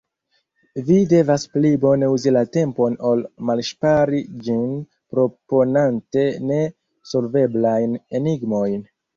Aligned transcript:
Vi 0.85 0.95
devas 1.09 1.43
pli 1.57 1.71
bone 1.83 2.07
uzi 2.13 2.33
la 2.37 2.41
tempon 2.57 2.95
ol 3.11 3.21
malŝpari 3.51 4.23
ĝin 4.47 4.65
proponante 5.15 6.27
ne 6.53 6.59
solveblajn 7.13 7.97
enigmojn. 8.23 8.85